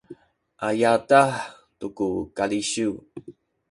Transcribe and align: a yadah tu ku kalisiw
a 0.67 0.67
yadah 0.81 1.31
tu 1.79 1.87
ku 1.97 2.07
kalisiw 2.37 2.93